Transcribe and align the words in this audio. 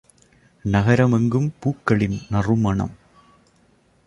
நகரம் 0.65 1.11
எங்கும் 1.11 1.53
பூக்களின் 1.59 2.19
நறுமணம். 2.29 2.95